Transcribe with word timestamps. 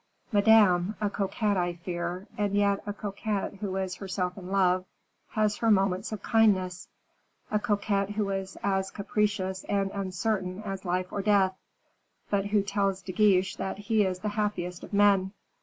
Madame, 0.31 0.95
a 0.99 1.11
coquette 1.11 1.57
I 1.57 1.73
fear, 1.75 2.25
and 2.35 2.55
yet 2.55 2.79
a 2.87 2.91
coquette 2.91 3.57
who 3.57 3.75
is 3.75 3.97
herself 3.97 4.35
in 4.35 4.47
love, 4.49 4.83
has 5.33 5.57
her 5.57 5.69
moments 5.69 6.11
of 6.11 6.23
kindness; 6.23 6.87
a 7.51 7.59
coquette 7.59 8.09
who 8.09 8.31
is 8.31 8.57
as 8.63 8.89
capricious 8.89 9.63
and 9.65 9.91
uncertain 9.91 10.63
as 10.63 10.85
life 10.85 11.13
or 11.13 11.21
death, 11.21 11.55
but 12.31 12.47
who 12.47 12.63
tells 12.63 13.03
De 13.03 13.11
Guiche 13.11 13.57
that 13.57 13.77
he 13.77 14.01
is 14.03 14.17
the 14.21 14.29
happiest 14.29 14.83
of 14.83 14.91
men. 14.91 15.33